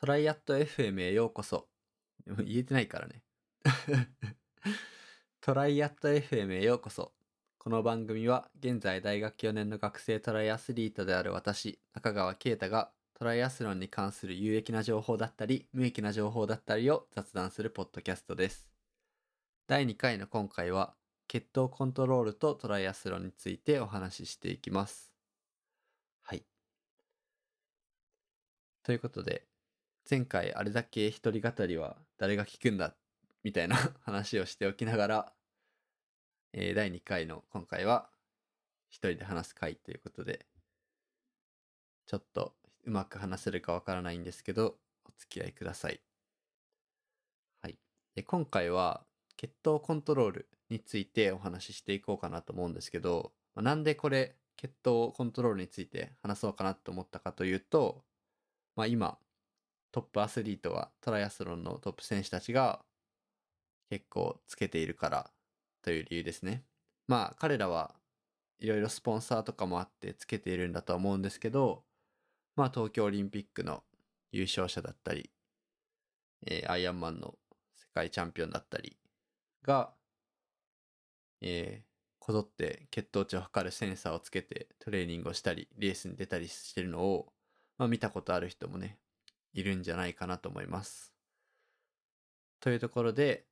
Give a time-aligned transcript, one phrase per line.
[0.00, 1.68] トライアット FM へようこそ。
[2.24, 3.22] 言えてないからね。
[5.42, 7.12] トライアット FM へようこそ。
[7.58, 18.70] この番組は現在大学4年の学生トライアスリートである私、中川圭太がトライアスロンに関する有益な情報だったり、無益な情報だったりを雑談するポッドキャストです。
[19.66, 20.96] 第2回の今回は、
[21.28, 25.12] 血糖コントロールとトライアスロンについてお話ししていきます。
[26.22, 26.46] はい。
[28.82, 29.49] ということで、
[30.10, 32.96] 前回あれだけ一人語りは誰が聞くんだ
[33.44, 35.32] みたいな 話をしておきながら、
[36.52, 38.10] えー第2回の今回は
[38.88, 40.48] 一人で話す回ということで、
[42.06, 46.00] ちょっとうまく話せるかわからないんですけど、お付き合いください。
[47.62, 47.78] はい。
[48.16, 49.06] で今回は
[49.36, 58.04] 血糖コントロールについてお話ししていこうかなと思うんですけど、まあなんでこれ血糖コントロールについて話そうかなと思ったかというと、
[58.74, 59.20] まあ今、
[59.92, 62.80] トップアスリートはトライアスロンのトップ選手たちが
[63.90, 65.30] 結構つけているから
[65.82, 66.64] という理由ですね。
[67.08, 67.94] まあ彼らは
[68.60, 71.82] いろいろスポンサーとかもあってつけているんだとは思うんですけど、
[72.56, 73.82] まあ東京オリンピックの
[74.32, 75.30] 優勝者だったり、
[76.46, 77.34] えーアイアンマンの
[77.76, 78.96] 世界チャンピオンだったり
[79.62, 79.90] が、
[81.40, 81.90] えー
[82.22, 87.32] こぞって血糖値を測るセンサーをつけてトレーニングをしたり、レースに出たりしてるのを、
[87.78, 88.98] まあ見たことある人もね、
[89.52, 91.12] いるんじゃないかなと思います。
[92.60, 93.46] というところで、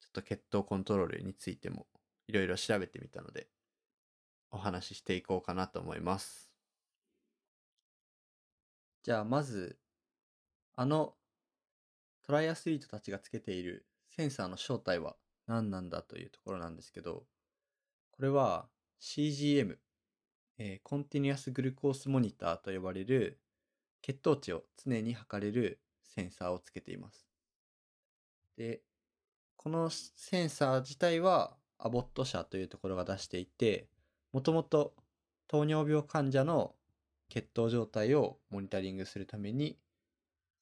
[0.00, 1.86] ちょっと血糖コントロールについても
[2.26, 3.48] いろいろ調べてみたので、
[4.50, 6.50] お話ししていこうかなと思います。
[9.02, 9.78] じゃあまず、
[10.76, 11.14] あの
[12.24, 15.16] トライアスリートたちがつけているセンサーの正体は
[15.46, 17.24] 何なんだというところなんですけど、
[18.12, 18.68] これは
[19.00, 19.76] CGM、
[20.58, 23.41] えー、Continuous Glucose Monitor と呼ばれる
[24.02, 27.26] 血糖値を常に測れるセンサーをつけています。
[28.56, 28.82] で、
[29.56, 33.88] このセンサー自体はアボット社というところが出していて、
[34.32, 34.94] もともと
[35.48, 36.74] 糖尿病患者の
[37.28, 39.78] 血糖状態をモニタリングするために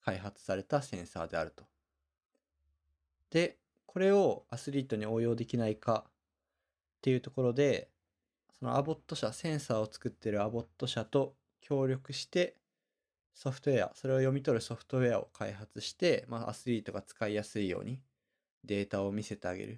[0.04, 1.64] 開発されたセンサーであると。
[3.30, 6.10] で、これをアスリートに応用できないかっ
[7.02, 7.88] ていうところで、
[8.58, 12.56] そのアボット社、センサーを作ってるアボット社と協力して、
[13.34, 18.00] ソフトウェア、それを読み取るソフトウェアを開発して、まあ、アスリートが使いやすいように
[18.64, 19.76] データを見せてあげるっ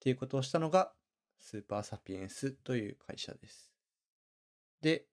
[0.00, 0.92] ていうことをしたのが、
[1.38, 3.72] スーパーサピエンスという会社です。
[4.82, 5.06] で、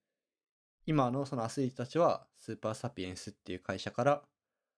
[0.85, 4.23] 今のそのアスリートたちは、スーパーサピエンスっていう会社から、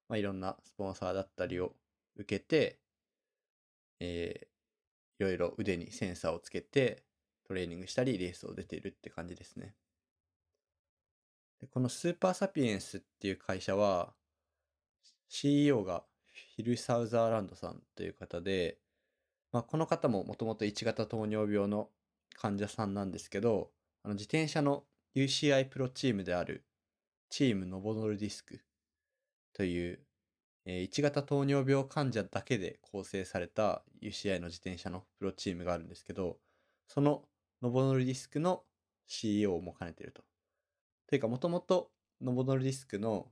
[0.07, 1.75] まあ、いろんなスポンサーだったりを
[2.15, 2.79] 受けて、
[3.99, 4.49] えー
[5.19, 7.03] いろいろ腕にセンサーをつけて
[7.45, 9.75] トレーニングしたりレースを出ているって感じですね。
[11.61, 14.13] でこのスーパーサピエンスっていう会社は
[15.27, 16.03] CEO が
[16.55, 18.77] フィル・サウザーランドさんという方で、
[19.51, 21.89] まあ、この方ももともと1型糖尿病の
[22.35, 23.71] 患者さんなんですけど
[24.03, 24.83] あの自転車の
[25.15, 26.65] UCI プロチームである
[27.29, 28.61] チームノボノルディスク
[29.53, 29.99] という
[30.65, 36.37] えー1型糖尿病患者だけで構成された UCI の自転車のプロチームがあるんですけど、
[36.87, 37.23] その
[37.61, 38.63] ノボノルディスクの
[39.07, 40.21] CEO も兼ねていると。
[41.09, 43.27] というか、もともとノボノルディスクの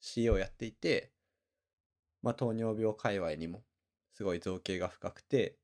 [0.00, 1.12] CEO をやっていて、
[2.20, 3.62] まあ、糖尿病界隈にも
[4.12, 5.56] すごい造形が深くて、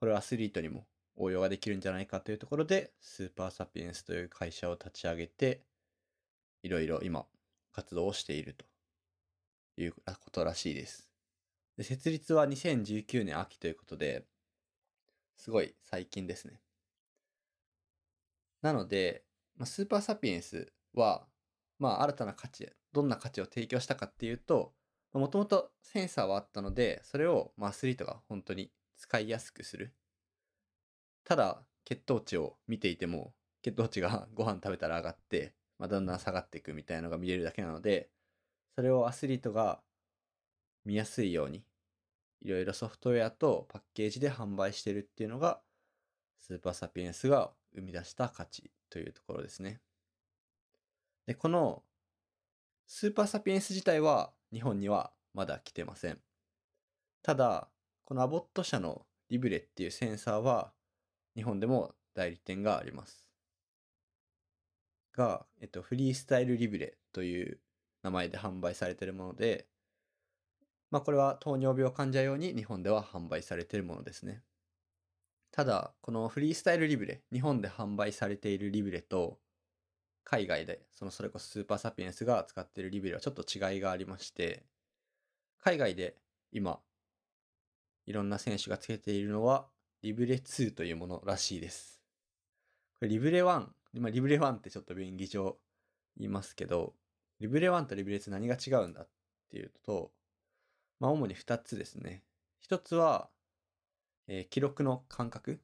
[0.00, 0.86] これはアスリートにも
[1.16, 5.62] 応用ができるんじゃないかというところで、スーパーサピエンスという会社を立ち上げて、
[6.62, 7.26] いろいろ今
[7.72, 8.64] 活動をしていると。
[9.78, 11.10] いうことらしいです。
[11.76, 14.24] で設立は2019年秋ということで、
[15.36, 16.60] すごい最近ですね。
[18.62, 19.25] なので、
[19.56, 21.26] まあ、スーパーサピエンスは、
[21.78, 24.74] まあ、新たな価値、どんな価値を提供したかっていうと、
[25.12, 29.94] もともとセンサーはあったので、それを、ま、アスリートが本当に使いやすくする。
[31.24, 38.10] ただ、血糖値を見ていても、血糖値が ご飯食べたら上がって、まあ、だんだん下がっていくみたいなのが見れるだけなので、
[38.74, 39.82] それをアスリートが
[40.84, 41.64] 見やすいように、
[42.42, 45.62] いろいろソフトウェアとパッケージで販売してるっていうのが、
[46.38, 49.78] スーパーサピエンスが生み出した価値というところですね。
[51.26, 51.82] で、この
[52.86, 56.18] スーパーサピエンス自体は日本にはまだ来てません。
[57.22, 57.68] ただ、
[58.06, 60.72] このアボット社のリブレっていうセンサーは
[61.34, 63.26] 日本でも代理店があります。
[65.12, 67.60] が、えっと、フリースタイルリブレという
[68.02, 69.66] 名前で販売されているもので、
[70.90, 74.42] まあこれは糖尿病患者用に日本では販売されているものですね。
[75.56, 79.38] ただ、このフリースタイルリブレ、日本で販売されているリブレと
[80.22, 84.66] 海外で、そのそれこそスーパーサピエンスが使っているリブレはちょっと違いがありまして、
[85.62, 86.14] 海外で
[86.52, 86.78] 今、
[88.04, 89.66] いろんな選手がつけているのは、
[90.02, 92.02] リブレ2というものらしいです。
[92.98, 95.56] これリブレ1、ま、リブレ1ってちょっと便宜上
[96.18, 96.92] 言いますけど、
[97.40, 99.08] リブレ1とリブレ2何が違うんだっ
[99.48, 100.12] ていうと、
[101.00, 102.24] まあ主に2つですね。
[102.68, 103.30] 1つは、
[104.28, 105.60] えー記録の間隔？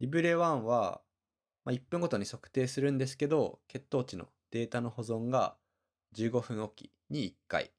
[0.00, 1.02] リブレ1は、
[1.64, 5.56] まあ、1分ごとに測定するんですけど、血糖値のデータの保存が
[6.16, 7.70] 15分おきに1回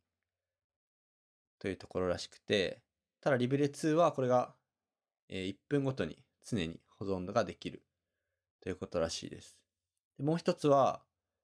[1.59, 2.81] というところらしくて、
[3.21, 4.53] ただリブレ2はこれが、
[5.29, 7.83] え1分ごとに常に保存ができる
[8.61, 9.57] ということらしいです。
[10.17, 11.01] でもう一つは、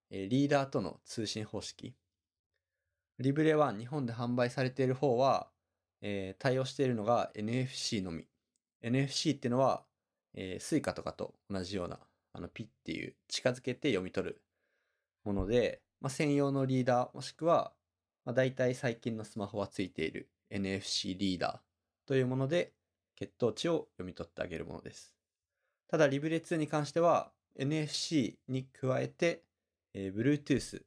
[0.10, 1.96] えリーダーとの通信方式。
[3.20, 5.50] リブレ1、日本で販売されている方は、
[6.02, 8.26] えー対応しているのが NFC のみ。
[8.84, 9.84] NFC っていうのは、
[10.34, 12.00] えー、 Suica とかと同じような、
[12.34, 14.42] あのピっていう近づけて読み取る
[15.24, 17.74] もので、まあ、専用のリーダーもしくは、
[18.26, 22.74] まあ、大体最近のスマホはついている NFC リーダーというもので
[23.16, 25.14] 血糖値を読み取ってあげるものです。
[25.90, 29.44] ただリブレ2に関しては NFC に加えて、
[29.94, 30.84] えー Bluetooth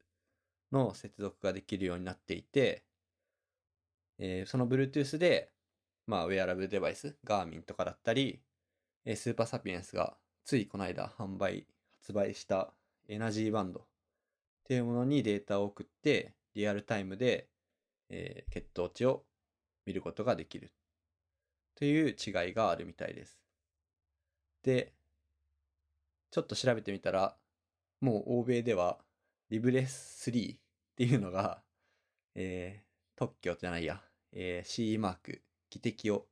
[0.70, 2.84] の接続ができるようになっていて、
[4.20, 5.50] えーその Bluetooth で、
[6.06, 8.40] まあ、ウェアラブルデバイス、ガーミンとかだったり、
[9.04, 11.66] えースーパーサピエンスがついこの間販売、
[12.00, 12.72] 発売した
[13.08, 13.84] エナジーバンドっ
[14.64, 17.48] ていうものにデータを送って、リアルタイムで、
[18.10, 19.24] えー血糖値を
[19.86, 20.70] 見ることができる
[21.74, 23.40] という違いがあるみたいです。
[24.62, 24.92] で、
[26.30, 27.36] ちょっと調べてみたら、
[28.00, 28.98] もう欧米では
[29.48, 30.58] リブレス3っ
[30.96, 31.62] ていうのが、
[32.34, 32.90] えー
[33.20, 36.26] 特許じゃないや、えー CE マーク、技的を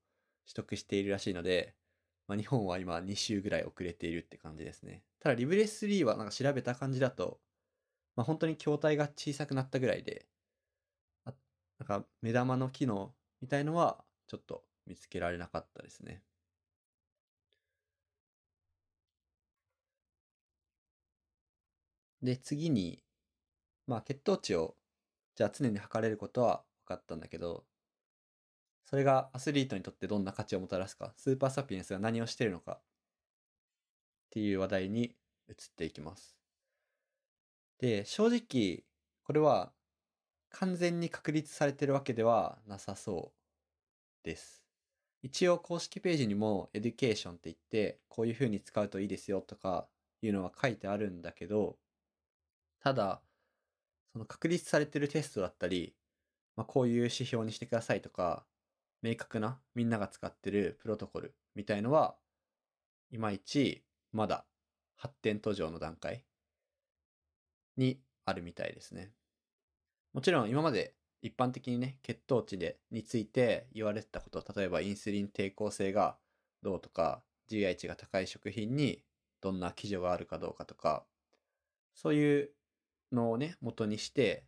[0.46, 1.74] 取得しているらしいので、
[2.26, 5.04] まあ、日本は今2週ぐらい遅れているって感じですね。
[5.20, 7.40] ただリブレス3はなんか調べた感じだと、
[8.16, 10.26] まあ、本当に筐体が小さくなったぐらいで、
[11.24, 11.34] あ
[11.78, 16.22] なんか目玉の機能みたいのはちょっと見つけられなかったですね。
[22.22, 23.02] で、次に、
[23.86, 24.76] まあ血糖値を
[25.36, 27.66] じゃあ常に測れることは分かったんだけど、
[28.88, 32.80] それがアスリートにとってどんな価値をもたらすか、 Supersapiens が何をしているのかっ
[34.30, 35.14] ていう話題に
[35.46, 36.38] 移っていきます。
[37.78, 38.84] で、正直、
[39.24, 39.74] これは
[40.48, 44.64] 完全に確立されてるわけではなさそうです。
[45.20, 49.86] 一応公式ページにもエデュケーションって言って、こういう風に使うといいですよとか
[50.22, 51.76] いうのは書いてあるんだけど、
[52.80, 53.20] ただ、
[54.14, 55.94] その確立されてるテストだったり、
[56.56, 58.47] まあ、こういう指標にしてくださいとか、
[59.02, 62.16] 明確なみんなが使ってるプロトコルみたいのは、
[63.10, 64.44] いまいちまだ
[64.96, 66.24] 発展途上の段階
[67.76, 69.12] にあるみたいですね。
[70.12, 76.16] もちろん今まで一般的にね、血糖値でについて言われてたこと、例えばインスリン抵抗性が
[76.62, 79.02] どうとか、GI 値が高い食品に
[79.40, 81.04] どんな基準があるかどうかとか、
[81.94, 82.50] そういう
[83.12, 84.44] のをね、元にして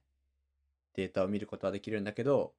[0.94, 2.54] データを見ることはできるんだけど、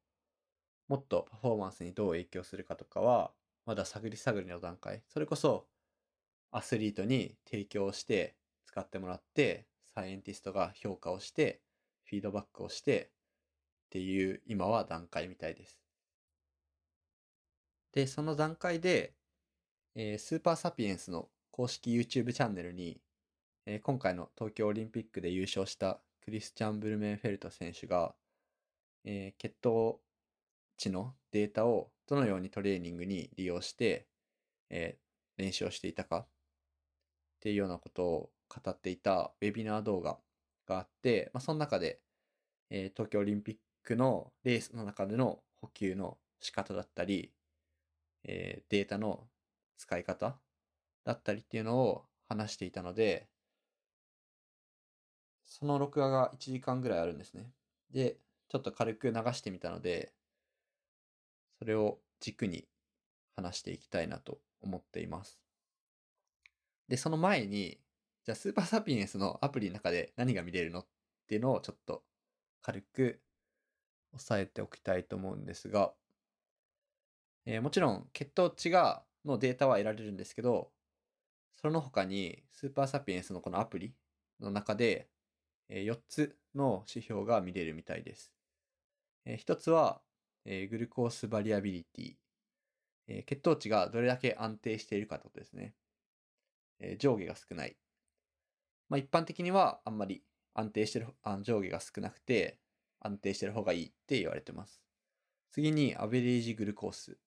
[0.88, 3.32] もっとパフォーマンスにどう影響するかとかは、
[3.66, 5.02] まだ探り探りの段階。
[5.08, 5.66] それこそ、
[6.50, 8.36] アスリートに提供して
[8.66, 11.60] 使ってもらって、サイエンティストが評価をして、
[12.04, 13.10] フィードバックをして、
[13.86, 15.78] っていう今は段階みたいです。
[17.92, 19.14] で、その段階で、
[19.94, 23.00] えースーパーサピエンスの公式 YouTube チャンネルに、
[23.66, 28.14] えー今回の東京オリンピックで優勝したクリスチャン・ブルメンフェルト選手が、
[29.04, 30.00] えー血糖
[30.84, 34.06] 値のデータをどのようにトレーニングに利用して、
[34.70, 35.02] えー
[35.38, 36.28] 練習をしていたかっ
[37.40, 40.18] ていうようなことを語っていたウェビナー動画
[40.66, 42.00] があって、まあ、その中で、
[42.70, 47.32] えー東京オリンピックのレースの中での補給の仕方だったり、
[48.24, 49.26] えーデータの
[49.78, 50.38] 使い方
[51.04, 53.28] だったりっていうのを話していたので、
[55.44, 57.52] その録画が1時間ぐらいあるんですね。
[57.90, 60.12] で、ちょっと軽く流してみたので、
[61.62, 62.66] それを軸に
[63.36, 65.38] 話していきたいなと思っています。
[66.88, 67.78] で、その前に、
[68.24, 70.86] じゃあスーパーサピエンスのアプリの中で何が見れるのっ
[71.28, 72.02] ていうのをちょっと
[72.62, 73.20] 軽く
[74.12, 75.92] 押さえておきたいと思うんですが、
[77.46, 80.72] えーもちろん血糖値がのデータは得られるんですけど、
[81.60, 83.94] その他にスーパーサピエンスのこのアプリ
[84.40, 85.06] の中で、
[85.68, 88.32] え4つの指標が見れるみたいです。
[89.24, 90.02] え1つは、
[90.44, 92.14] えーグルコースバリアビリティ、
[93.08, 95.74] えー血糖値がどれだけ安定しているかってことですね。
[96.80, 97.76] えー上下が少ない。
[98.88, 100.22] まあ、一般的にはあんまり
[100.54, 102.58] 安定してる、あの上下が少なくて
[103.00, 104.82] 安定してる方がいいって言われてます。
[105.50, 107.18] 次にアベレージグルコース。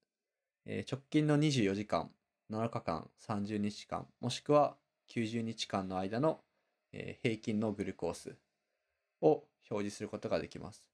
[0.65, 2.11] えー直近の24時間、
[2.49, 4.77] 7日間、30日間、もしくは
[5.09, 6.41] 90日間の間の、
[6.91, 8.37] えー平均のグルコース
[9.21, 10.89] を表示することができます。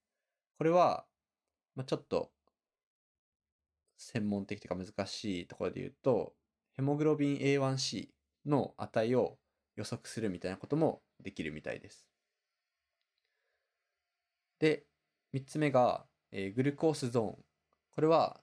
[0.58, 1.06] これは、
[1.76, 2.32] まあ、ちょっと
[3.98, 6.34] 専門的というか難しいところで言うと、
[6.74, 8.10] ヘモグロビン A1C
[8.46, 9.38] の値を
[9.76, 12.08] 予測するみたいなこともできるみたいです。
[14.60, 14.86] で、
[15.34, 17.46] 3つ目が、えーグルコースゾーン。
[17.92, 18.42] これは、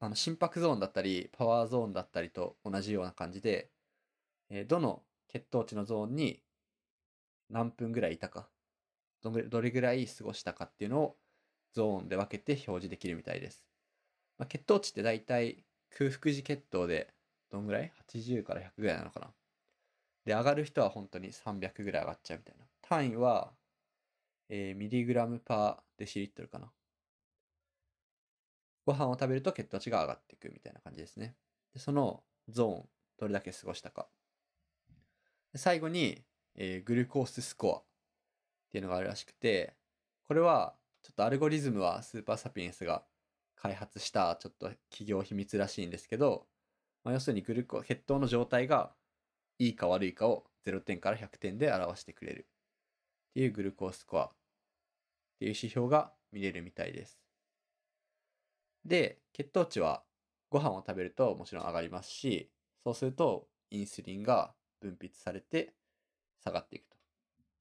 [0.00, 3.70] あの心拍ゾーンだったり、パワーゾーンだったりと同じような感じで、
[4.50, 6.42] えーどの血糖値のゾーンに
[7.50, 8.48] 何分ぐらいいたか、
[9.22, 11.16] どんぐらいどれぐらい過ごしたかっていうのを
[11.72, 13.62] ゾーンで分けて表示できるみたいです。
[14.38, 15.64] まあ、血糖値って大体
[15.96, 17.12] 空腹時血糖で
[17.50, 19.32] どんぐらい ?80 から100ぐらいなのかな。
[20.24, 22.66] で、上がる人は本当に300ぐらい上がっちゃうみたいな。
[22.82, 23.52] 単位は、
[24.48, 26.70] えーミリグラムパーデシリットルかな。
[28.84, 31.34] ご飯を食べると血糖値が上がっていくみたいな感じですね。
[31.72, 34.08] で、そのゾーン、どれだけ過ごしたか。
[35.54, 36.22] 最後に、
[36.54, 37.84] えーグルコーススコアっ
[38.70, 39.74] ていうのがあるらしくて、
[40.26, 43.04] これはちょっとアルゴリズムはスーパーサピエンスが
[43.56, 46.46] 開発したちょっと企業秘密らしいんですけど、
[47.04, 48.92] まあ、要するにグルコ血糖の状態が
[49.58, 52.46] いいか悪いかを0点から100点で表してくれる
[53.30, 54.32] っていうグルコーススコアっ
[55.38, 57.18] ていう指標が見れるみたいです。
[58.84, 60.02] で、血糖値は
[60.50, 62.50] ご飯を食べるともちろん上がりますし、
[62.84, 65.74] そうするとインスリンが分泌されて
[66.42, 66.96] 下がっていくと。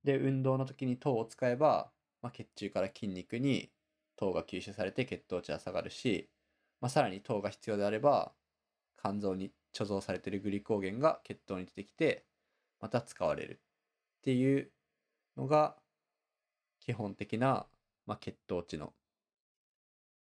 [0.04, 1.92] で、運動の時に糖を使えば、
[2.28, 3.72] まあ、血中から筋肉に
[4.18, 6.30] 糖が吸収されて血糖値は下がるし、
[6.82, 8.34] まあ、さらに糖が必要であれば、
[9.02, 12.26] 肝臓に貯蔵されているグリコーゲンが血糖に出てきて、
[12.82, 14.74] また使われるっていう
[15.38, 15.78] のが
[16.82, 17.70] 基本的な、
[18.06, 18.94] まあ、血糖値の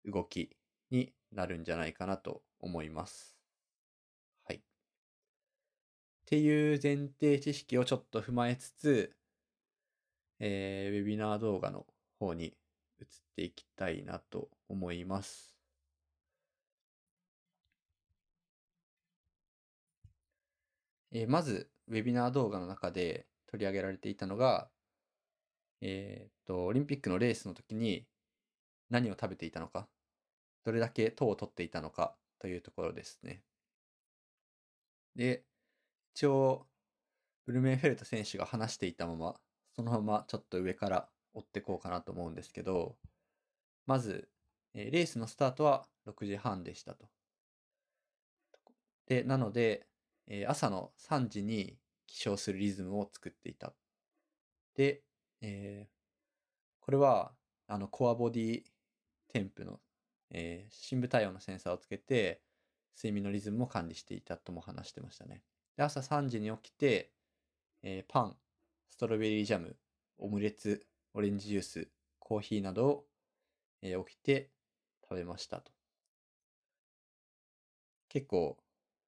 [0.06, 0.56] 動き
[0.90, 3.36] になるんじゃないかなと思います。
[4.46, 4.58] はい。
[4.58, 4.62] っ
[6.26, 9.16] ていう前提知識をちょっと踏まえつつ、
[10.40, 11.86] えーウェビナー動画の
[12.26, 12.46] 方に
[13.00, 15.56] 移っていきたいなと思います。
[21.12, 24.70] えーまず、ウェビナー動画の中で取り上げられていたのが、
[25.82, 28.06] えーっと、オリンピックのレースの時に
[28.90, 29.88] 何を食べていたのか、
[30.66, 33.44] どれだけ糖を取っていたのかというところですね。
[35.16, 35.46] で、
[36.16, 36.68] 一応、
[37.46, 39.36] ブルメンフェルト選手が話していたまま、
[39.76, 42.98] そのままちょっと上から追ってこうかなと思うんですけど、
[43.88, 44.30] まず、
[44.74, 47.10] えレースのスタートは6時半でしたと。
[49.08, 49.88] で、なので、
[50.28, 51.78] え朝の3時に
[52.08, 53.74] 起床するリズムを作っていた。
[54.76, 55.04] で、
[55.42, 55.96] えー
[56.82, 57.34] これは、
[57.68, 58.64] あの、コアボディ
[59.30, 59.80] 添付の、
[60.32, 62.42] えー深部体温のセンサーをつけて、
[62.96, 65.44] 睡眠のリズムも管理していたとも話してましたね。
[65.78, 67.12] で、朝3時に起きて、
[67.84, 68.38] えーパン、
[68.90, 69.78] ストロベリージャム、
[70.20, 70.86] オムレツ、
[71.16, 71.88] オレンジジュース、
[72.20, 73.06] コーヒーなどを、
[73.82, 74.52] えー起きて
[75.02, 75.72] 食べましたと。
[78.10, 78.58] 結構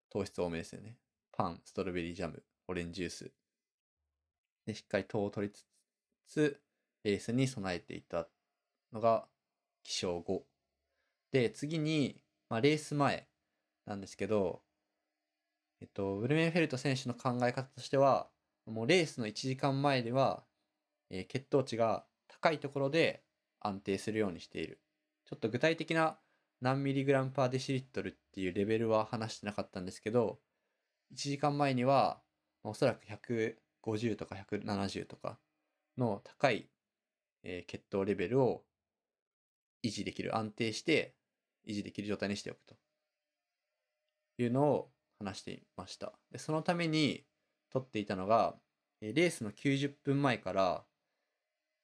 [0.10, 0.96] 糖質多めですよね。
[1.34, 3.32] パン、ストロベリージャム、オレンジジュース。
[4.66, 5.66] で、しっかり糖を取りつ
[6.28, 6.62] つ、
[7.04, 8.30] レースに備えていた
[8.94, 9.28] のが
[9.84, 10.46] 起床後。
[11.34, 13.28] で、次に、まあ、レース前
[13.86, 14.62] なんですけど、
[15.82, 18.30] えっと、ブルメンフェルト選手の考え方としては、
[18.66, 20.47] もうレースの1時間前では、
[21.10, 23.24] えー血糖値が高いところで
[23.60, 24.82] 安定するようにしている。
[25.26, 26.20] ちょっと具体的な
[26.62, 30.40] 何ミリグラムパーデシリットルっていうレベルは話してなかったんですけど、
[31.14, 32.22] 1時間前には、
[32.64, 35.40] おそらく150とか170とか
[35.98, 36.70] の高い、
[37.44, 38.66] えー血糖レベルを
[39.84, 41.16] 維持できる、安定して
[41.68, 42.76] 維持できる状態にしておくと
[44.38, 46.14] いうのを話していました。
[46.32, 47.26] で、そのために
[47.70, 48.60] 取っていたのが、
[49.02, 50.87] えレースの90分前から、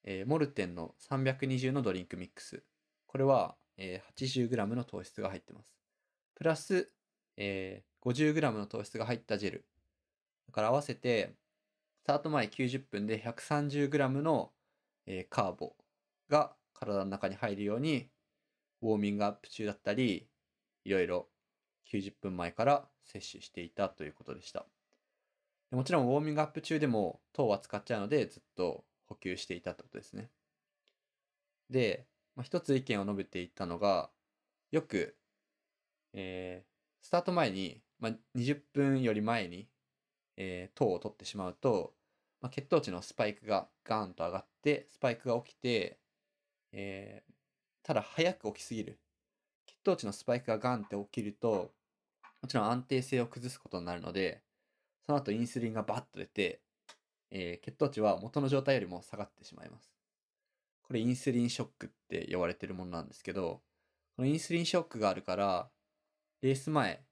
[0.03, 2.63] えーモルテンの320のドリンクミックス。
[3.07, 5.73] これは、えー 80g の糖質が入ってます。
[6.35, 6.89] プラス、
[7.37, 9.65] えー 50g の糖質が入ったジェル。
[10.47, 11.35] だから合わせて、
[12.01, 14.51] スタート前90分で 130g の、
[15.05, 15.75] えーカーボ
[16.29, 18.09] が体の中に入るように、
[18.81, 20.27] ウォーミングアップ中だったり、
[20.83, 21.29] いろいろ
[21.91, 24.65] 90分前から摂取していたということでした。
[25.71, 30.29] もちろんウォーミングアップ中でも糖は使っちゃうのでずっと補給していたってことですね。
[31.69, 34.09] で、まあ、一つ意見を述べていたのが、
[34.71, 35.15] よく、
[36.13, 36.73] えー
[37.05, 39.67] スタート前に、まあ、20分より前に、
[40.37, 41.93] えー糖を取ってしまうと、
[42.41, 45.99] まあ、血糖値のスパイクがガーンと上がって、スパイクが起きて、
[46.71, 47.33] えー
[47.83, 48.99] ただ早く起きすぎる。
[49.67, 51.73] 血糖値のスパイクがガンって起きると、
[52.41, 54.41] もちろん安定性を崩すことになるので、
[55.05, 56.62] その後インスリンがバッと出て、
[57.35, 59.91] えー血糖値は元の状態よりも下がってしまいます。
[60.83, 63.61] これインスリンショックって呼ばれてるものなんですけど、
[64.15, 65.69] このインスリンショックがあるから、
[66.41, 67.03] レース前、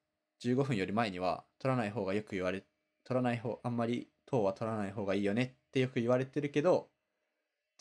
[0.44, 2.64] 15分より前には取らない方がよく言われ、
[3.04, 6.90] 取らない方、あんまり糖は取らない方がいいよねってよく言われてるけど、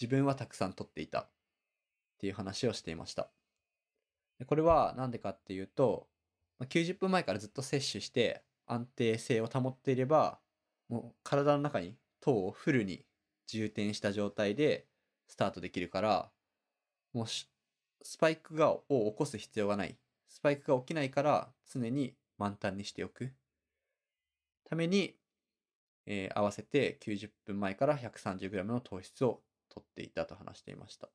[0.01, 1.31] 自分はたくさん取っていたっ
[2.19, 3.31] ていう話をしていました。
[4.39, 6.09] でこれは何でかっていうと、
[6.59, 10.41] ま90分前からずっと摂取して安定性を保っていれば、
[10.89, 13.05] もう体の中に糖をフルに
[13.47, 14.87] 充填した状態で
[15.29, 16.31] スタートできるから、
[17.12, 17.49] もし
[18.03, 19.99] スパイクがを起こす必要がない。
[20.29, 23.33] スパイクが起きないから常に満タンにしておく
[24.65, 25.17] ために、
[26.07, 31.09] えー合わせて90分前から 130g の糖質を取っていたと話していました。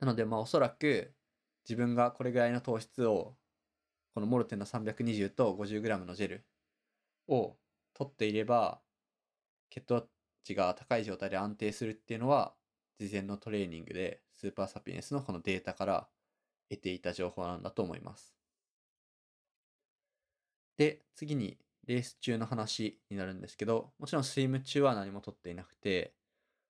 [0.00, 1.12] なので、まあおそらく
[1.68, 3.36] 自分がこれぐらいの糖質を
[4.14, 6.46] このモルテンの320と 50g のジェル
[7.26, 7.56] を
[7.94, 8.80] 取っていれば
[9.70, 10.06] 血糖
[10.44, 12.54] 値が高い状態で安定するっていうのは
[12.98, 16.08] 事前のトレーニングでスーパーサピエンスのこのデータから
[16.70, 18.34] 得ていた情報なんだと思います。
[20.76, 26.14] で、次にレース中の話になるんですけど、もちろんスイム中は何も取っていなくて、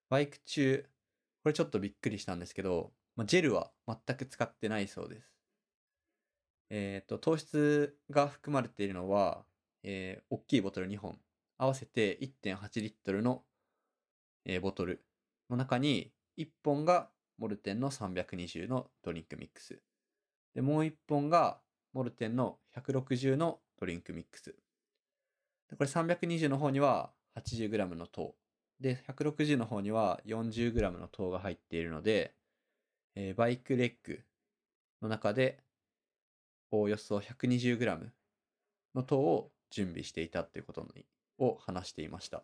[0.09, 0.85] バイク中、
[1.43, 5.29] これちょっとびっくりしたんですけど、まあ、ジェルは全く使ってないそうです。
[6.69, 9.45] えっ、と、糖質が含まれているのは、
[9.83, 11.19] えー大きいボトル2本、
[11.59, 13.43] 合わせて1.8リットルの、
[14.61, 15.05] ボトル
[15.49, 19.83] の中に、1本がモルテンの320のドリンクミックス。
[20.55, 21.59] で、もう1本が
[21.93, 24.55] モルテンの160のドリンクミックス。
[25.69, 28.35] でこれ320の方には 80g の糖。
[28.79, 32.33] で、160の方には 40g の糖が入っているので、
[33.15, 34.23] えーバイクレッグ
[35.01, 35.59] の中で
[36.71, 38.11] およそ 120g
[38.95, 41.05] の糖を準備していたっていうことに
[41.39, 42.43] を話していました。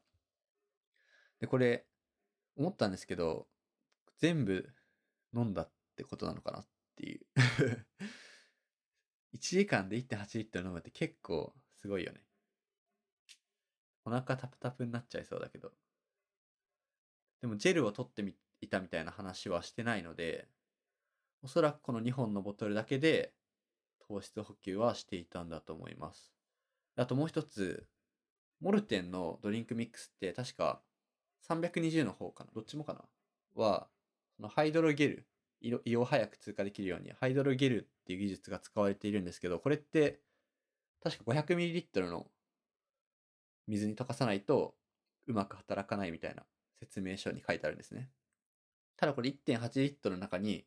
[1.39, 1.85] で、これ
[2.57, 3.47] 思ったんですけど、
[4.17, 4.69] 全部
[5.35, 7.25] 飲んだってことなのかなっていう。
[9.35, 12.23] 1時間で1.8リットル飲むって結構すごいよね。
[14.05, 15.73] お腹タプタプになっちゃいそうだけど。
[17.41, 20.47] でもジェルを取ってみいたみたいな話はしてないので、
[21.41, 23.33] おそらくこの2本のボトルだけで
[24.07, 26.33] 糖質補給はしていたんだと思います。
[26.95, 27.87] あともう一つ、
[28.65, 30.81] モルテンのドリンクミックスって確か
[31.47, 33.01] 320の方かなどっちもかな
[33.53, 33.85] は、
[34.37, 35.27] そのハイドロゲル、
[35.61, 40.19] 胃を早く通過できるようにハイドロゲルっていう技術が使われているんですけど、これって
[41.03, 42.25] 確か 500ml の
[43.67, 44.73] 水に溶かさないと
[45.27, 46.41] うまく働かないみたいな
[46.79, 48.09] 説明書に書いてあるんですね。
[48.97, 50.65] ただこれ1.8リットルの中に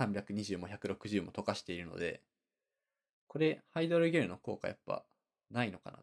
[0.00, 2.22] 320も160も溶かしているので、
[3.28, 5.04] これハイドロゲルの効果やっぱ
[5.52, 5.98] ないのかな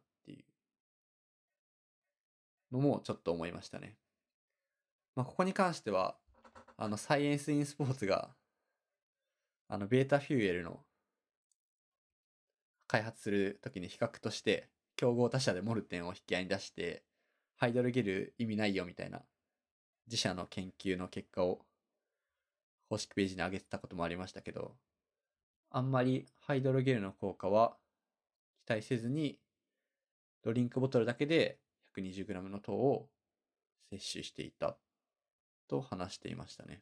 [2.72, 3.98] のもちょっと思いましたね。
[5.16, 6.18] まあ、ここに関しては、
[6.78, 8.36] あの、サイエンス・イン・スポーツが、
[9.68, 10.86] あの、ベータフューエルの
[12.88, 17.04] 開発するときに比較として、競合他社でモルテンを引き合いに出して、
[17.56, 19.24] ハイドロゲル意味ないよみたいな、
[20.08, 21.66] 自社の研究の結果を
[22.90, 24.76] 公式ページに上げてたこともありましたけど、
[25.70, 27.76] あんまりハイドロゲルの効果は
[28.66, 29.40] 期待せずに、
[30.44, 31.60] ドリンクボトルだけで
[31.98, 33.10] 120g の糖を
[33.92, 34.78] 摂取していた
[35.68, 36.82] と話していましたね。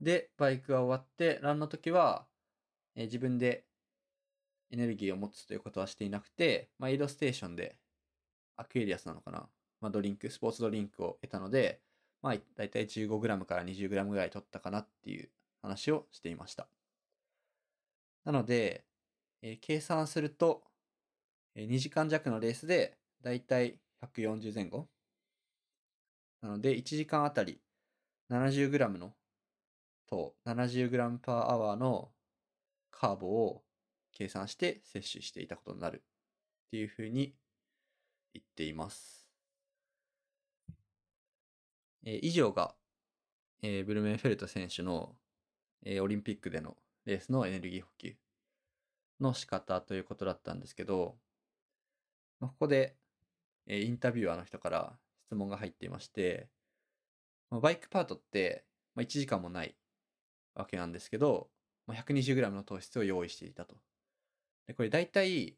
[0.00, 2.26] で、バイクが終わって、ランの時は、
[2.94, 3.64] えー自分で
[4.70, 7.78] エネルギーを持つということはしていなくて、まあ、エイドステーションで、
[8.56, 9.48] アクエリアスなのかな、
[9.80, 11.80] まあ、ドリンク、スポーツドリンクを得たので、
[12.22, 15.30] まあ、だいたい 15g から 20g ぐらい取ったかなっていう
[15.62, 16.68] 話をしていました。
[18.24, 18.84] なので、
[19.42, 20.64] えー計算すると、
[21.54, 24.86] えー2時間弱のレースで、だいたい140前後
[26.42, 27.58] なので、1時間あたり
[28.30, 29.14] 70g の
[30.06, 32.12] 糖、70g パーアワーの
[32.90, 33.62] カーボを
[34.12, 36.02] 計算して摂取していたことになる
[36.66, 37.34] っていうふうに
[38.34, 39.26] 言っています。
[42.04, 42.74] えー以上が、
[43.62, 45.16] えーブルメンフェルト選手の、
[45.86, 48.16] えーオリンピックでのレースのエネルギー補給
[49.18, 51.16] の仕方ということだったんですけど、
[52.38, 52.98] まあここで、
[53.66, 56.48] えインタビュアーの人から質問が入っていまして、
[57.50, 59.76] まバイクパートって、ま、1時間もない
[60.54, 61.50] わけなんですけど、
[61.86, 63.76] まあ、120g の糖質を用意していたと。
[64.66, 65.56] で、これ大体、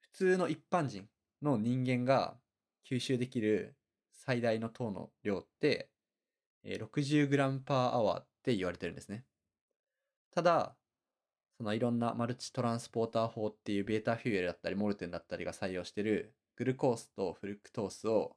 [0.00, 1.08] 普通の一般人
[1.42, 2.36] の人間が
[2.88, 3.76] 吸収できる
[4.12, 5.90] 最大の糖の量って、
[6.64, 9.24] えー 60g パーアワーって言われてるんですね。
[10.34, 10.76] ただ、
[11.58, 18.36] そのいろんなマルチトランスポーター法っていうベータフューエルだったりモルテンだったりが採用してるグルコースとフルクトースを、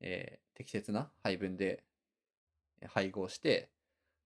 [0.00, 1.84] えー適切な配分で
[2.88, 3.70] 配合して、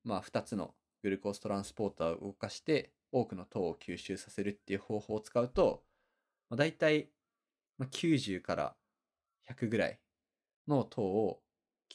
[0.05, 5.83] まあ、2つのグルコーストランスポーターを動かして多くの糖を吸収させるっていう方法を使うと、
[6.51, 7.09] まあ、大体
[7.81, 8.77] 90から
[9.51, 9.99] 100ぐらい
[10.67, 11.41] の糖を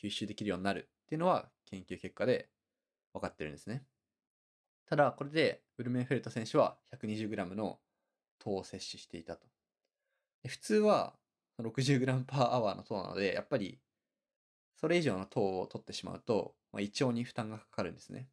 [0.02, 2.50] 吸収できるようになるっていうのは研究結果で
[3.14, 3.84] 分かってるんですね。
[4.88, 7.80] ただ、これでブルメンフェルト選手は 120g の
[8.40, 9.51] 糖を摂取していたと。
[10.48, 11.14] 普通は
[11.60, 13.80] 60g パーアワーの糖なので、やっぱり
[14.76, 18.28] それ以上の糖を取ってしまうと、まあ、胃腸に負担がかかるんですね。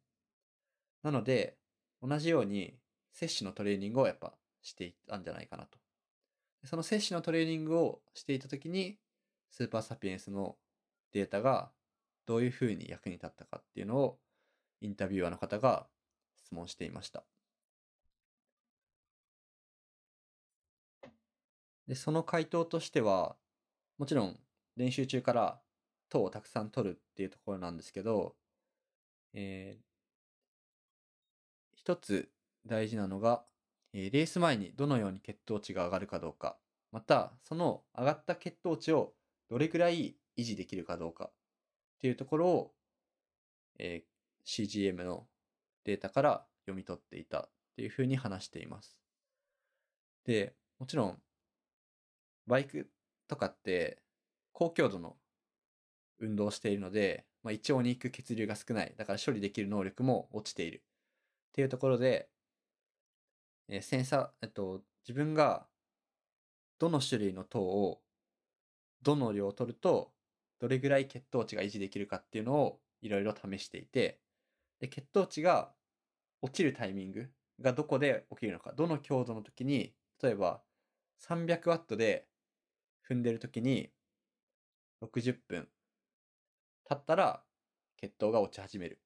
[1.03, 1.57] なので、
[2.01, 2.73] 同じように
[3.13, 5.77] 摂取のトレーニングをやっぱしていったんじゃないかなと。
[6.65, 8.97] その摂取のトレーニングをしていたときに、
[9.51, 10.57] スーパーサピエンスの
[11.11, 11.71] データが
[12.25, 14.19] どういうふうに役に立ったかっていうのを
[14.81, 15.87] インタビュアーの方が
[16.35, 17.23] 質問していました。
[21.89, 23.35] で、その回答としては、
[23.97, 24.39] もちろん
[24.77, 25.59] 練習中から
[26.09, 28.35] 糖をたくさん取るっていうところなんですけど、
[29.33, 29.83] えー
[31.75, 32.29] 一つ
[32.67, 33.43] 大事なのが、
[33.93, 36.59] えーレース前にどのように血糖値が上がるかどうか、
[36.91, 39.13] またその上がった血糖値を
[39.49, 41.31] どれくらい維持できるかどうかっ
[41.99, 42.71] ていうところを、
[43.79, 44.09] えー
[44.45, 45.27] CGM の
[45.85, 48.97] データから読み取っていたっていうふうに話しています。
[50.25, 51.21] で、もちろん
[52.49, 52.89] バイク
[53.27, 54.01] とかって
[54.51, 55.15] 高強度の
[56.19, 58.93] 運動をしているので、まあ、胃腸に行く血流が少ない。
[58.97, 60.83] だから処理できる能力も落ちている。
[61.49, 62.29] っていうところで、
[63.69, 65.67] えーセンサー、えっと、自分が
[66.79, 68.01] どの種類の糖を
[69.01, 70.11] どの量を取ると
[70.59, 74.19] どれぐらい血糖値が維持できるかっていうのをいろいろ試していて、
[74.79, 75.71] で、血糖値が
[76.41, 77.31] 落ちるタイミング
[77.61, 80.61] がどこで起きるのか、どの強度の時に、例えば
[81.19, 82.27] 300ワットで
[83.09, 83.89] 踏んでる時に
[85.01, 85.67] 60分
[86.87, 87.43] 経ったら
[87.97, 88.99] 血糖が落ち始める。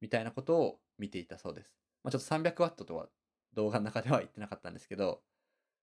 [0.00, 1.72] みたいなことを見ていたそうです。
[2.02, 3.06] まあ、ちょっと300ワットとは
[3.54, 5.22] 動画の中では言ってなかったんですけど、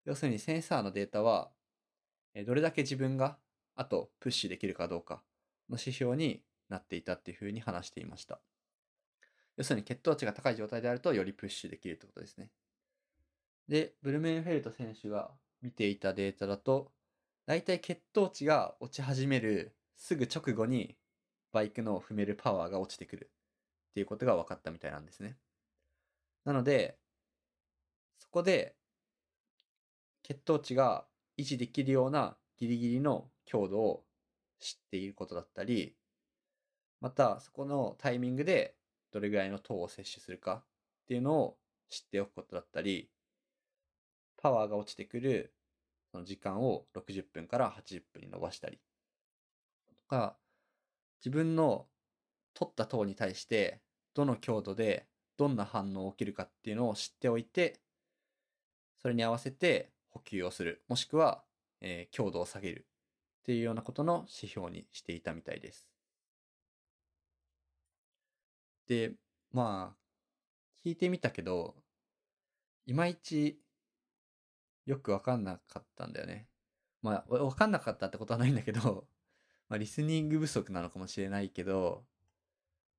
[0.05, 1.51] 要するにセンサーのデータは、
[2.45, 3.38] どれだけ自分が
[3.75, 5.21] あとプッシュできるかどうか
[5.69, 8.41] の指標になっていたっていうふうに話していました。
[9.58, 12.49] 要するに血糖値が高い状態であるとよりプッシュできるってことですね。
[13.67, 16.91] で、ブルメンフェルト選手が見ていたデータだと、
[17.50, 20.96] だいたい血糖値が落ち始めるすぐ直後に
[21.52, 23.32] バイクの踏めるパワーが落ちてくる
[23.90, 25.36] っていうことが分かったみたいなんですね。
[26.46, 27.00] なので、
[28.20, 28.76] そこで
[30.22, 31.08] 血糖値が
[31.40, 34.04] 維持できるようなギリギリの強度を
[34.60, 35.96] 知っていることだったり、
[37.02, 38.76] またそこのタイミングで
[39.12, 40.62] どれぐらいの糖を摂取するか
[41.02, 41.58] っていうのを
[41.90, 43.10] 知っておくことだったり、
[44.38, 45.52] パワーが落ちてくる
[46.12, 48.80] その時間を60分から80分に伸ばしたり
[49.88, 50.38] とか、
[51.19, 51.88] 自分の
[52.54, 53.82] 取った糖に対して
[54.13, 57.80] どの強度でどんな反応起きるかっていうのを知っておいて、
[59.02, 61.43] それに合わせて補給をする、もしくは、
[61.82, 62.88] えー強度を下げる
[63.41, 65.88] っていうようなことの指標にしていたみたいです。
[68.88, 69.13] で、
[69.52, 69.98] まあ、
[70.84, 71.76] 聞いてみたけど、
[72.86, 73.60] いまいち
[74.89, 76.47] よくわかんなかったんだよね。
[77.04, 79.08] まあ、わかんなかったってことはないんだけど、
[79.69, 82.08] まあ、リスニング不足なのかもしれないけど、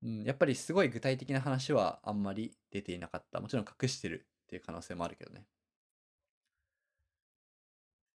[0.04, 3.40] うん、やっぱりすごい具体的な話はあんまり出ていなかった。
[3.40, 5.44] もちろん隠してるっていう可能性もあるけどね。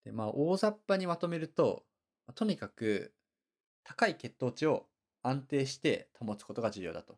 [0.03, 1.85] で、まあ、大雑把にまとめると、
[2.35, 3.13] とにかく
[3.83, 4.89] 高い血糖値を
[5.21, 7.17] 安定して保つことが重要だと。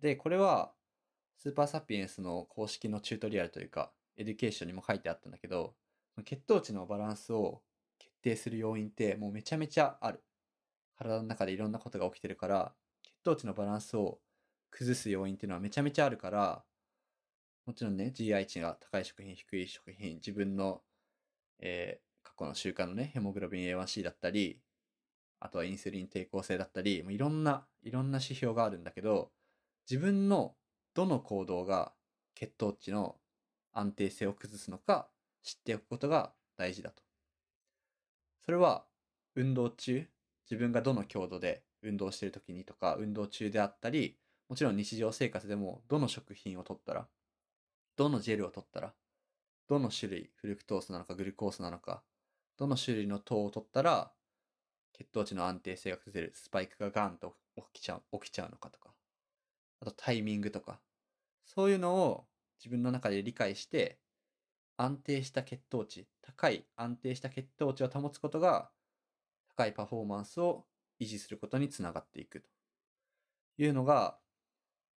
[0.00, 0.72] で、これは
[1.36, 5.74] Supersapiens の公式のチュートリアルというか、エデュケーションにも書いてあったんだけど、
[6.24, 7.62] 血糖値のバランスを
[7.98, 10.22] 決定する要因ってもうめちゃめちゃある。
[10.96, 12.72] 体の中でいろんなことが起きてるから、
[13.02, 14.20] 血糖値のバランスを
[14.70, 16.64] 崩す要因っていうのはめちゃめちゃあるから、
[17.66, 20.82] もちろんね、GI 値が高い食品、低い食品、自分の、
[21.60, 24.58] えー過去の習慣のね、ヘモグロビン A1C だったり、
[25.38, 29.30] あとはインスリン抵抗性だったり、もういろんな、いろんな指標があるんだけど、
[29.88, 30.56] 自分の
[30.94, 31.92] どの行動が
[32.34, 33.16] 血糖値の
[33.74, 35.08] 安定性を崩すのか
[35.42, 37.02] 知っておくことが大事だと。
[38.44, 38.84] それは
[39.34, 40.06] 運動中、
[40.50, 44.16] 自分がどの強度で運動してる時にとか、運動中であったり、
[44.48, 47.08] もちろん日常生活でもどの食品を取ったら、
[47.96, 48.94] どのジェルを取ったら、
[49.68, 52.02] どの種類、フルクトースなのかグルコースなのか、
[52.56, 54.12] どの種類の糖を取ったら
[54.92, 58.90] 血糖値の安定性が崩れるスパイクがガンと起きちゃう起きちゃうのかとか
[59.80, 60.80] あとタイミングとか
[61.44, 62.24] そういうのを
[62.64, 63.98] 自分の中で理解して
[64.78, 68.70] 安定した血糖値高い安定した血糖値を保つことが
[69.54, 70.64] 高いパフォーマンスを
[70.98, 72.48] 維持することにつながっていくと
[73.58, 74.16] いうのが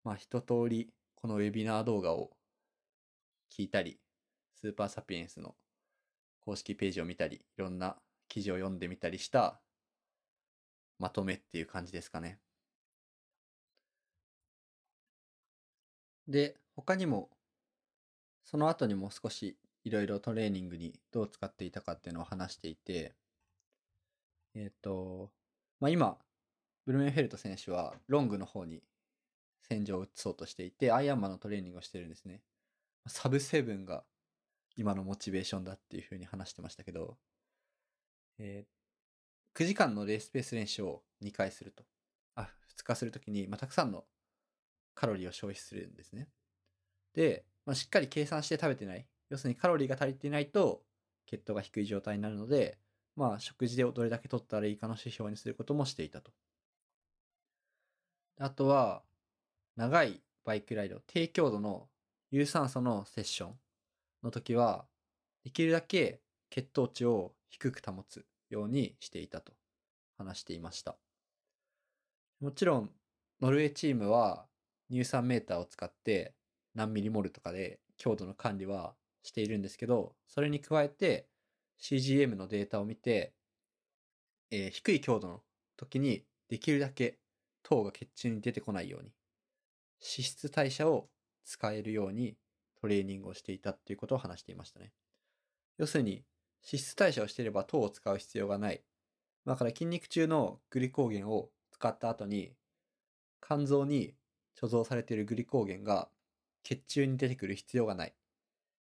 [0.06, 2.32] まあ一通りこのウェビナー動画を
[3.54, 4.00] 聞いたり
[4.62, 5.56] スーパーサピエンスの
[6.40, 7.98] 公式ページを見たりいろんな
[8.30, 9.60] 記事を読んでみたりした
[11.00, 12.40] まとめっていう感じですかね。
[16.28, 17.30] で、他にも、
[18.50, 23.14] その後にも少しいろいろトレーニングにどう使っていたかっていうのを話していて、
[24.56, 25.32] えっ、と、
[25.82, 26.18] まあ、今、
[26.86, 28.82] ブルメンフェルト選手はロングの方に
[29.70, 32.42] 戦場を移そうとしていて、アイアンマンのトレーニングをしてるんですね。
[33.08, 34.06] サブセブンが
[34.78, 37.18] 今のモチベーションだっていうふうに話してましたけど、
[38.40, 41.84] えー、9時間のレースペース練習を2回すると。
[42.36, 44.06] あ、2日するときに、まあ、たくさんの
[44.96, 46.30] カロリーを消費するんですね。
[47.14, 49.06] で、まあ、しっかり計算して食べてない。
[49.30, 50.84] 要するにカロリーが足りていないと
[51.26, 52.80] 血糖が低い状態になるので、
[53.18, 56.32] まあ食事でどれだけ取ったらいいかの指標にすることもしていたと。
[58.40, 59.04] あとは、
[59.76, 61.90] 長いバイクライド、低強度の
[62.32, 63.54] 有酸素のセッション
[64.24, 64.86] の時は、
[65.44, 69.52] できるだけ血糖値を低く保つようにしていたと
[70.18, 70.96] 話していました。
[72.40, 72.92] もちろん、
[73.42, 74.46] ノルウェーチームは
[74.90, 76.37] 乳酸メーターを使って
[76.78, 81.28] 何ミリモルとかで強度の管理はしているんですけど、それに加えて
[81.82, 83.34] CGM のデータを見て、
[84.52, 85.42] えー、低い強度の
[85.76, 87.18] 時にできるだけ
[87.64, 89.12] 糖が血中に出てこないように、
[90.00, 91.10] 脂質代謝を
[91.44, 92.38] 使えるように
[92.80, 94.94] トレーニングをしていたっていうことを話していましたね。
[95.80, 96.24] 要するに、
[96.72, 98.84] 脂質代謝をしていれば糖を使う必要がない。
[99.48, 102.54] だから筋肉中のグリコーゲンを使った後に、
[103.42, 104.14] 肝臓に
[104.62, 106.10] 貯蔵されているグリコーゲンが
[106.68, 108.14] 血中に出てくる必要がない。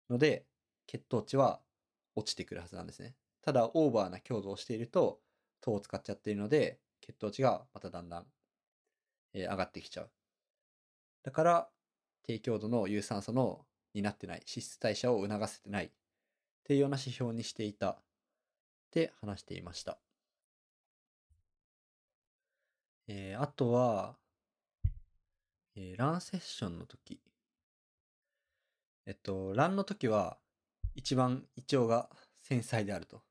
[0.09, 0.45] ので、
[0.87, 1.59] 血糖値は
[2.15, 3.13] 落ちてくるはずなんですね。
[3.41, 5.19] ただ、オーバーな強度をしていると、
[5.59, 8.25] 糖を使っちゃっているので、血糖値がまただんだん、
[9.33, 10.11] えー、上がってきちゃう。
[11.23, 11.69] だから、
[12.23, 15.91] 低強度の有酸素のになってない、脂質代謝を促せてないっ
[16.63, 17.97] ていうような指標にしていたっ
[18.91, 19.97] て話していました。
[23.09, 24.15] えー、あとは、
[25.75, 27.19] えー、ランセッションの時。
[29.05, 30.37] えっと、ランの時は
[30.95, 32.09] 一番胃腸が
[32.41, 33.21] 繊細であると。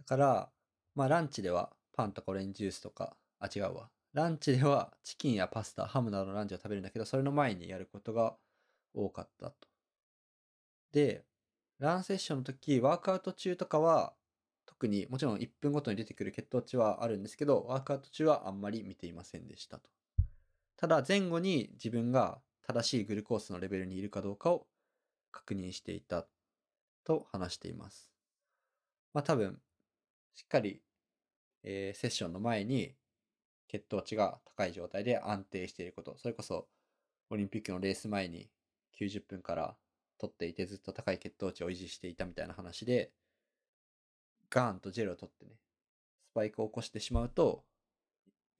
[0.00, 0.50] だから、
[0.94, 3.90] まあランチではパンとかオレンジジュースとか、あ、違うわ。
[4.12, 8.36] ランチではチキンやパスタ、ハムなどのランチを食べるんだけど、それの前にやることが
[8.94, 9.68] 多かったと。
[10.92, 11.24] で、
[11.78, 14.14] ランセッションの時、ワークアウト中とかは、
[14.66, 19.90] 特にもちろん1分ごとに出てくる血糖値はあるんですけど、ワークアウト中はあんまり見ていませんでしたと。
[20.76, 24.66] ただ前後に自分が正しいグルコースのレベルにいるかどうかを
[25.30, 26.26] 確認していた
[27.04, 28.10] と話しています。
[29.12, 29.60] まあ多分、
[30.34, 30.80] しっかり、
[31.62, 32.94] えー、セッションの前に
[33.68, 36.66] 血糖値が高い状態で安定していること、それこそ
[37.30, 38.48] オリンピックのレース前に
[38.98, 39.76] 90分から
[40.18, 43.12] 取っていてずっと高い血糖値を維持していたみたいな話で、
[44.50, 45.52] ガーンとジェルを取ってね、
[46.30, 47.64] スパイクを起こしてしまうと、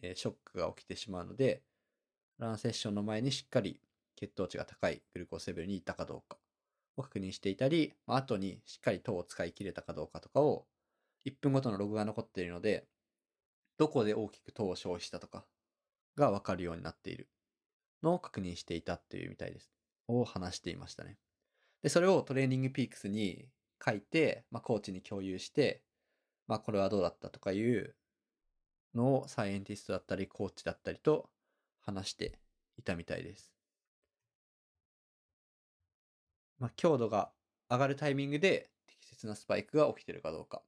[0.02, 1.62] えー、ショックが起きてしまうので、
[2.38, 3.80] ランセッションの前にしっかり
[4.26, 6.38] 血糖値が高いグルコースレベルにいったかどうか
[6.96, 10.66] を確認していたり、後にしっかり糖を使い切れたかどうかとかを
[11.26, 12.86] 1分ごとのログが残っているので、
[13.78, 15.44] どこで大きく糖を消費したとか
[16.16, 17.28] がわかるようになっている
[18.02, 19.72] のを確認していたっていうみたいです。
[20.06, 21.18] を話していましたね。
[21.82, 23.48] で、それをトレーニングピークスに
[23.84, 25.82] 書いて、まあ、コーチに共有して、
[26.46, 27.94] まあ、これはどうだったとかいう
[28.94, 31.30] のをサイエンティストだったり、コーチだったりと
[31.80, 32.38] 話して
[32.78, 33.53] いたみたいです。
[36.58, 37.30] まあ、強度が
[37.70, 40.62] 上がるタイミングで適切なスパイクが起きてるかどうか。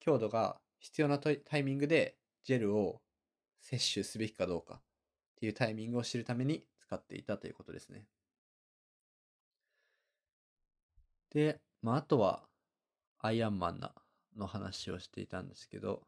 [0.00, 3.00] 強度が必要なタイミングでジェルを
[3.60, 4.80] 摂取すべきかどうかっ
[5.36, 8.06] ていうタイミングを知るために使っていたということですね。
[11.30, 12.48] で、まあ、あとは、
[13.20, 13.92] アイアンマンな
[14.36, 16.06] の話をしていたんですけど、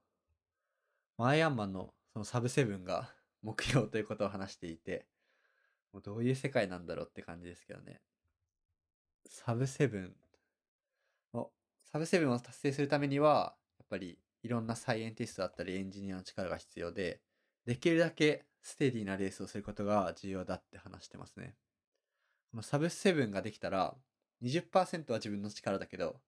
[1.19, 5.07] アイアンマンのそのサブセブンが 目標ということを話していて、
[5.93, 8.01] もうどういう世界なんだろうって感じですけどね。
[9.27, 10.17] サブセブン
[11.35, 11.51] の、
[11.93, 17.21] サブセブンを達成するためには、やっぱりいろんなサイエンティストだったりエンジニアの力が必要で、
[17.67, 21.55] できるだけステディなレースをすることが重要だって話してますね。
[22.51, 23.95] このサブセブンができたら、
[24.43, 26.21] 20%は自分の力だけど、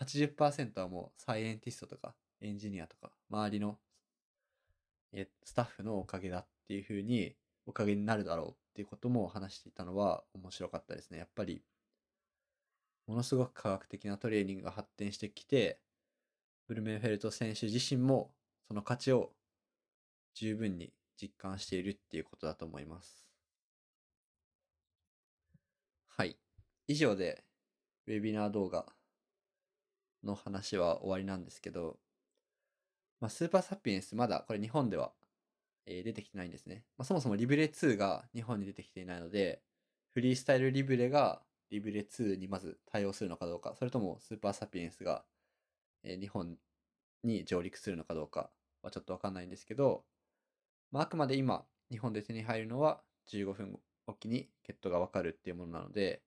[0.00, 3.78] 80%はもうサイエンティストとかエンジニアとか周りの
[5.44, 11.18] スタッフのおかげだっていうふうにおかげになるだろうっていうことも話していたのは面白かったですね。
[11.18, 11.62] やっぱり
[13.06, 15.78] ものすごく科学的なトレーニングが発展してきて
[16.68, 18.30] ブルメンフェルト選手自身も
[18.68, 19.32] その価値を
[20.34, 23.24] 十分に実感しているっていうことだと思います。
[26.08, 26.36] はい。
[26.88, 27.44] 以上で
[28.06, 28.86] ウェビナー動画
[30.24, 31.98] の話は終わりなんですけど、
[33.20, 35.12] まあ、スーパーサピエンスまだこれ日本では、
[35.86, 36.84] えー、出てきてないんですね。
[36.96, 39.62] まあ、そもそもリブレ2が日本に出てきていないので、
[40.10, 45.24] フリースタイルリブレがリブレ2にまず対応するのかどうか、それともスーパーサピエンスが、
[46.04, 46.56] えー、日本
[47.24, 48.50] に上陸するのかどうか
[48.82, 50.04] はちょっとわかんないんですけど、
[50.90, 53.00] まあ、あくまで今日本で手に入るのは
[53.32, 56.22] 15分おきに血糖がわかるっていうものなので、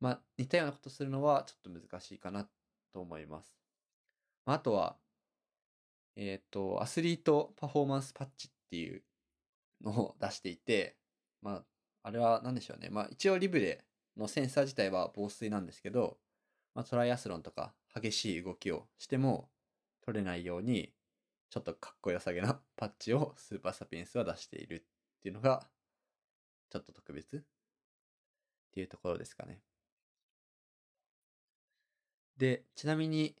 [0.00, 2.48] まあ、似たようなことするのはちょっと難しいかな
[2.92, 3.54] と思います。
[4.44, 4.96] まあ、あとは、
[6.16, 9.02] えっ、ー、と、アスリートパフォーマンスパッチっていう
[9.82, 10.96] のを出していて、
[11.42, 11.64] まあ、
[12.02, 12.88] あれは何でしょうね。
[12.90, 13.84] まあ、一応リブレ
[14.20, 16.18] のセンサー自体は防水なんですけど、
[16.74, 19.50] まあ、トライアスロンとか激しい動きをしても
[20.04, 20.92] 取れないように、
[21.50, 25.68] ちょっとかっこよさげな パッチをスーパーサピエンスは出しているっていうのが、
[26.68, 27.40] ちょっと特別っ
[28.70, 29.60] ていうところですかね。
[32.36, 33.36] で、ちなみに、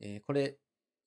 [0.00, 0.58] えー、これ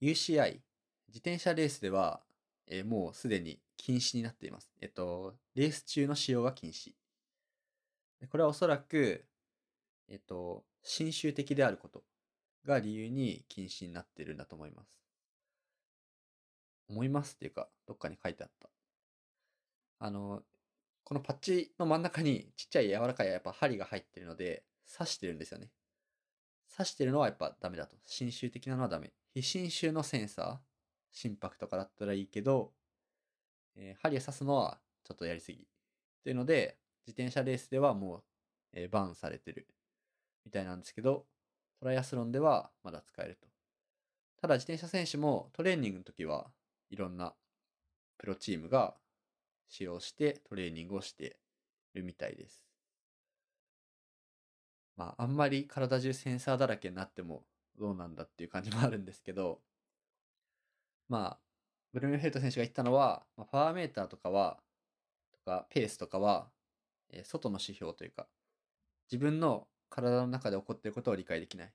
[0.01, 0.61] UCI、
[1.07, 2.23] 自転車レースでは、
[2.67, 4.71] えー、もうすでに禁止になっています。
[4.79, 6.98] えっと、レース中の使用が禁止。
[8.27, 9.25] これはおそらく、
[10.09, 12.03] えっと、新州的であること
[12.65, 14.99] が理由に禁止になってるんだと思います。
[16.89, 18.69] 思いますっていうか、どっかに書いてあった。
[19.99, 20.41] あの、
[21.03, 25.69] このパッチの真ん中にちっちゃい柔らかいやっぱ針が入ってるので、刺してるんですよね。
[26.75, 27.95] 刺してるのはやっぱダメだと。
[28.05, 29.11] 侵襲的なのはダメ。
[29.33, 30.57] 非侵襲のセンサー、
[31.11, 32.73] 心拍とかだったらいいけど、
[33.75, 35.67] えー、針を刺すのはちょっとやりすぎ。
[36.23, 36.77] というので、
[37.09, 38.23] 自転車レースではもう、
[38.73, 39.67] えー、バンされてる
[40.45, 41.25] みたいなんですけど、
[41.79, 43.47] トライアスロンではまだ使えると。
[44.41, 46.51] ただ自転車選手もトレーニングの時は
[46.89, 47.33] いろんな
[48.17, 48.95] プロチームが
[49.67, 51.37] 使用してトレーニングをして
[51.93, 52.61] るみたいです。
[54.95, 57.43] まあ、あんまり体中センサーだらけになっても
[57.79, 59.61] どうなんだっていう感じもあるんですけど、
[61.07, 61.39] まあ、
[61.93, 64.59] ブルームフェルト選手が言ったのは、まあ、パワーメーターとかは、
[65.31, 66.49] とか、ペースとかは、
[67.11, 68.27] え、外の指標というか、
[69.11, 71.73] 自分の体の中で起こっていることを理解できない。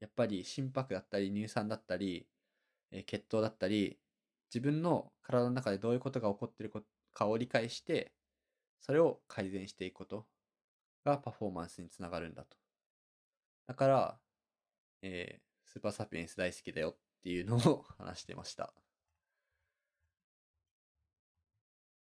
[0.00, 2.28] やっぱり心拍だったり、乳酸だったり、
[2.92, 3.98] え、血糖だったり、
[4.54, 6.72] 自分の体の中でどういうことが起こっている
[7.12, 8.12] かを理解して、
[8.80, 10.26] それを改善していくこと
[11.04, 12.56] がパフォーマンスにつながるんだと。
[13.66, 14.18] だから、
[15.02, 18.74] えー、スーパーサピエンス大好きだよっていうのを 話してました。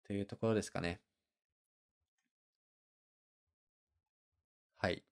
[0.04, 1.00] というところですかね。
[4.80, 5.04] はい。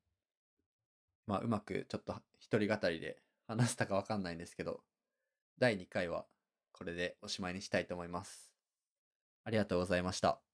[1.26, 4.80] まあ、うまくちょっと一人語りで話したかわかんないんですけど、
[5.58, 6.26] 第2回は
[6.72, 8.50] これでおしまいにしたいと思います。
[9.44, 10.47] ありがとうございました。